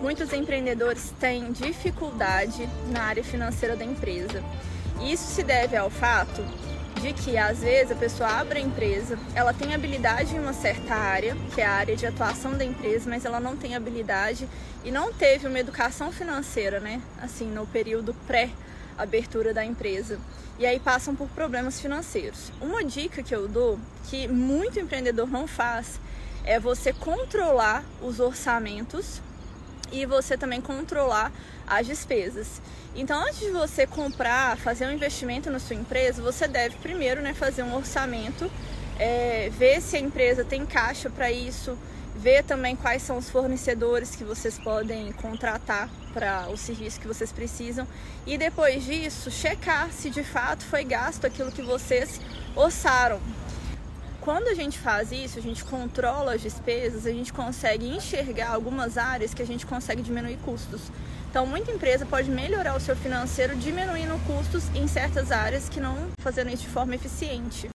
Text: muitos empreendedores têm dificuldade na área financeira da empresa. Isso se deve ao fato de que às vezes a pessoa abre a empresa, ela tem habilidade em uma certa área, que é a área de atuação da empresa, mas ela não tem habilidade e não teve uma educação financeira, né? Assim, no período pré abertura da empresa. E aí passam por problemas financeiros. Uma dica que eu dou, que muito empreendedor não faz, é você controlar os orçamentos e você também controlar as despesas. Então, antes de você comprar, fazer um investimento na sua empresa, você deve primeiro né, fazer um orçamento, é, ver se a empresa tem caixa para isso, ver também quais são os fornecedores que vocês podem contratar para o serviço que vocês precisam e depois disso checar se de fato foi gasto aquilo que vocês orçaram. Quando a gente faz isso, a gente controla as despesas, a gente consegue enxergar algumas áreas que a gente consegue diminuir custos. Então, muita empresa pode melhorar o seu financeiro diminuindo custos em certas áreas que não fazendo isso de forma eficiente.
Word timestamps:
muitos 0.00 0.32
empreendedores 0.32 1.12
têm 1.18 1.52
dificuldade 1.52 2.68
na 2.90 3.02
área 3.02 3.24
financeira 3.24 3.76
da 3.76 3.84
empresa. 3.84 4.42
Isso 5.00 5.24
se 5.34 5.42
deve 5.42 5.76
ao 5.76 5.90
fato 5.90 6.42
de 7.00 7.12
que 7.12 7.38
às 7.38 7.60
vezes 7.60 7.92
a 7.92 7.94
pessoa 7.94 8.28
abre 8.28 8.58
a 8.58 8.62
empresa, 8.62 9.18
ela 9.34 9.54
tem 9.54 9.72
habilidade 9.74 10.34
em 10.34 10.40
uma 10.40 10.52
certa 10.52 10.94
área, 10.94 11.36
que 11.54 11.60
é 11.60 11.66
a 11.66 11.72
área 11.72 11.96
de 11.96 12.06
atuação 12.06 12.56
da 12.56 12.64
empresa, 12.64 13.08
mas 13.08 13.24
ela 13.24 13.38
não 13.38 13.56
tem 13.56 13.76
habilidade 13.76 14.48
e 14.84 14.90
não 14.90 15.12
teve 15.12 15.46
uma 15.46 15.58
educação 15.58 16.10
financeira, 16.10 16.80
né? 16.80 17.00
Assim, 17.22 17.46
no 17.46 17.66
período 17.66 18.14
pré 18.26 18.50
abertura 18.96 19.54
da 19.54 19.64
empresa. 19.64 20.18
E 20.58 20.66
aí 20.66 20.80
passam 20.80 21.14
por 21.14 21.28
problemas 21.28 21.80
financeiros. 21.80 22.50
Uma 22.60 22.82
dica 22.82 23.22
que 23.22 23.34
eu 23.34 23.46
dou, 23.46 23.78
que 24.10 24.26
muito 24.26 24.80
empreendedor 24.80 25.30
não 25.30 25.46
faz, 25.46 26.00
é 26.44 26.58
você 26.58 26.92
controlar 26.92 27.84
os 28.02 28.18
orçamentos 28.18 29.22
e 29.92 30.06
você 30.06 30.36
também 30.36 30.60
controlar 30.60 31.32
as 31.66 31.86
despesas. 31.86 32.60
Então, 32.94 33.20
antes 33.22 33.40
de 33.40 33.50
você 33.50 33.86
comprar, 33.86 34.56
fazer 34.56 34.86
um 34.86 34.92
investimento 34.92 35.50
na 35.50 35.58
sua 35.58 35.76
empresa, 35.76 36.22
você 36.22 36.48
deve 36.48 36.76
primeiro 36.76 37.20
né, 37.20 37.34
fazer 37.34 37.62
um 37.62 37.74
orçamento, 37.74 38.50
é, 38.98 39.50
ver 39.50 39.80
se 39.80 39.96
a 39.96 40.00
empresa 40.00 40.44
tem 40.44 40.66
caixa 40.66 41.08
para 41.08 41.30
isso, 41.30 41.78
ver 42.18 42.42
também 42.42 42.74
quais 42.74 43.02
são 43.02 43.16
os 43.16 43.30
fornecedores 43.30 44.16
que 44.16 44.24
vocês 44.24 44.58
podem 44.58 45.12
contratar 45.12 45.88
para 46.12 46.48
o 46.48 46.56
serviço 46.56 46.98
que 46.98 47.06
vocês 47.06 47.30
precisam 47.30 47.86
e 48.26 48.36
depois 48.36 48.84
disso 48.84 49.30
checar 49.30 49.92
se 49.92 50.10
de 50.10 50.24
fato 50.24 50.64
foi 50.64 50.82
gasto 50.82 51.24
aquilo 51.24 51.52
que 51.52 51.62
vocês 51.62 52.20
orçaram. 52.56 53.20
Quando 54.28 54.48
a 54.48 54.54
gente 54.54 54.78
faz 54.78 55.10
isso, 55.10 55.38
a 55.38 55.42
gente 55.42 55.64
controla 55.64 56.34
as 56.34 56.42
despesas, 56.42 57.06
a 57.06 57.10
gente 57.10 57.32
consegue 57.32 57.88
enxergar 57.88 58.50
algumas 58.50 58.98
áreas 58.98 59.32
que 59.32 59.40
a 59.40 59.46
gente 59.46 59.64
consegue 59.64 60.02
diminuir 60.02 60.36
custos. 60.44 60.82
Então, 61.30 61.46
muita 61.46 61.70
empresa 61.70 62.04
pode 62.04 62.30
melhorar 62.30 62.76
o 62.76 62.80
seu 62.80 62.94
financeiro 62.94 63.56
diminuindo 63.56 64.20
custos 64.26 64.64
em 64.74 64.86
certas 64.86 65.32
áreas 65.32 65.70
que 65.70 65.80
não 65.80 66.10
fazendo 66.20 66.50
isso 66.50 66.64
de 66.64 66.68
forma 66.68 66.94
eficiente. 66.94 67.70